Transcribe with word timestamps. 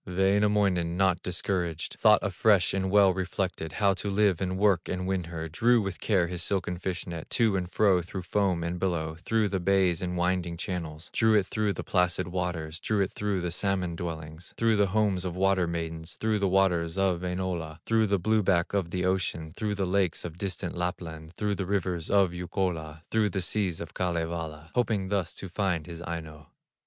Wainamoinen, 0.03 0.97
not 0.97 1.21
discouraged, 1.21 1.93
Thought 1.99 2.23
afresh 2.23 2.73
and 2.73 2.89
well 2.89 3.13
reflected, 3.13 3.73
How 3.73 3.93
to 3.93 4.09
live, 4.09 4.41
and 4.41 4.57
work, 4.57 4.89
and 4.89 5.05
win 5.05 5.25
her; 5.25 5.47
Drew 5.47 5.79
with 5.79 5.99
care 6.01 6.25
his 6.25 6.41
silken 6.41 6.79
fish 6.79 7.05
net, 7.05 7.29
To 7.29 7.55
and 7.55 7.71
fro 7.71 8.01
through 8.01 8.23
foam 8.23 8.63
and 8.63 8.79
billow, 8.79 9.13
Through 9.21 9.49
the 9.49 9.59
bays 9.59 10.01
and 10.01 10.17
winding 10.17 10.57
channels, 10.57 11.11
Drew 11.13 11.35
it 11.35 11.45
through 11.45 11.73
the 11.73 11.83
placid 11.83 12.29
waters, 12.29 12.79
Drew 12.79 12.99
it 13.01 13.11
through 13.11 13.41
the 13.41 13.51
salmon 13.51 13.95
dwellings, 13.95 14.55
Through 14.57 14.77
the 14.77 14.87
homes 14.87 15.23
of 15.23 15.35
water 15.35 15.67
maidens, 15.67 16.15
Through 16.15 16.39
the 16.39 16.47
waters 16.47 16.97
of 16.97 17.21
Wainola, 17.21 17.77
Through 17.85 18.07
the 18.07 18.17
blue 18.17 18.41
back 18.41 18.73
of 18.73 18.89
the 18.89 19.05
ocean, 19.05 19.51
Through 19.55 19.75
the 19.75 19.85
lakes 19.85 20.25
of 20.25 20.35
distant 20.39 20.75
Lapland, 20.75 21.33
Through 21.33 21.53
the 21.53 21.67
rivers 21.67 22.09
of 22.09 22.31
Youkola, 22.31 23.03
Through 23.11 23.29
the 23.29 23.41
seas 23.43 23.79
of 23.79 23.93
Kalevala, 23.93 24.71
Hoping 24.73 25.09
thus 25.09 25.35
to 25.35 25.47
find 25.47 25.85
his 25.85 26.01
Aino. 26.01 26.47